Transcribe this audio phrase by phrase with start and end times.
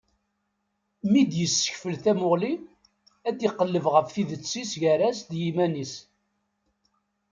[1.09, 2.53] Mi d-yessekfel tamuɣli,
[3.27, 5.93] ad iqelleb ɣef tidet-is gar-as d yiman-is.